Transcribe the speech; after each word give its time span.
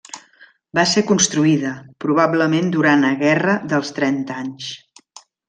Va 0.77 0.85
ser 0.93 1.03
construïda, 1.11 1.73
probablement 2.05 2.73
durant 2.77 3.07
a 3.11 3.13
guerra 3.21 3.59
dels 3.75 3.93
trenta 4.01 4.41
anys. 4.47 4.73